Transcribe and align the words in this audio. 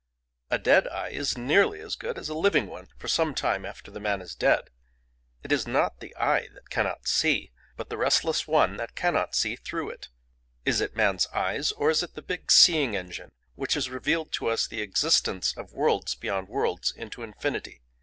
A 0.49 0.57
dead 0.57 0.87
eye 0.87 1.09
is 1.09 1.37
nearly 1.37 1.79
as 1.79 1.93
good 1.95 2.17
as 2.17 2.27
a 2.27 2.33
living 2.33 2.65
one 2.65 2.87
for 2.97 3.07
some 3.07 3.35
time 3.35 3.67
after 3.67 3.91
the 3.91 3.99
man 3.99 4.19
is 4.19 4.33
dead. 4.33 4.71
It 5.43 5.51
is 5.51 5.67
not 5.67 5.99
the 5.99 6.15
eye 6.15 6.47
that 6.55 6.71
cannot 6.71 7.07
see, 7.07 7.51
but 7.77 7.89
the 7.91 7.97
restless 7.97 8.47
one 8.47 8.77
that 8.77 8.95
cannot 8.95 9.35
see 9.35 9.55
through 9.55 9.91
it. 9.91 10.09
Is 10.65 10.81
it 10.81 10.95
man's 10.95 11.27
eyes, 11.27 11.71
or 11.73 11.91
is 11.91 12.01
it 12.01 12.15
the 12.15 12.23
big 12.23 12.51
seeing 12.51 12.95
engine 12.97 13.31
which 13.53 13.75
has 13.75 13.91
revealed 13.91 14.31
to 14.31 14.47
us 14.47 14.65
the 14.65 14.81
existence 14.81 15.55
of 15.55 15.71
worlds 15.71 16.15
beyond 16.15 16.47
worlds 16.47 16.91
into 16.91 17.21
infinity? 17.21 17.83